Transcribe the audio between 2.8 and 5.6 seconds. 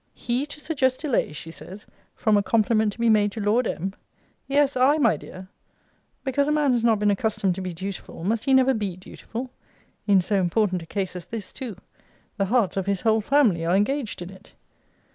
to be made to Lord M.!' Yes, I, my dear.